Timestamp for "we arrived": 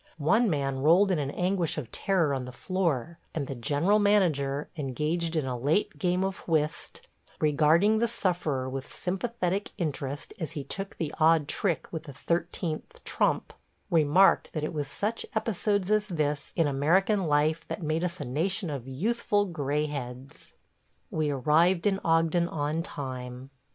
21.11-21.85